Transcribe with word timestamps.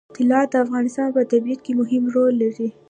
طلا 0.17 0.41
د 0.51 0.53
افغانستان 0.65 1.07
په 1.15 1.21
طبیعت 1.31 1.59
کې 1.65 1.71
مهم 1.81 2.03
رول 2.15 2.33
لري. 2.43 2.67